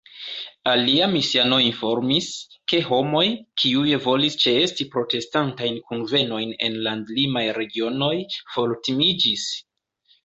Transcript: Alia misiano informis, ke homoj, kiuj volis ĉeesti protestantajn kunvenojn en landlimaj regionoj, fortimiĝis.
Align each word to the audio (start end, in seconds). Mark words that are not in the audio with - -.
Alia 0.69 1.07
misiano 1.09 1.59
informis, 1.63 2.29
ke 2.73 2.79
homoj, 2.87 3.21
kiuj 3.63 3.93
volis 4.07 4.37
ĉeesti 4.45 4.89
protestantajn 4.97 5.79
kunvenojn 5.91 6.57
en 6.69 6.81
landlimaj 6.89 7.45
regionoj, 7.61 8.15
fortimiĝis. 8.57 9.49